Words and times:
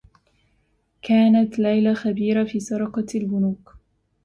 كانت 1.01 1.59
ليلى 1.59 1.95
خبيرة 1.95 2.43
في 2.43 2.59
سرقة 2.59 3.05
البنوك. 3.15 3.71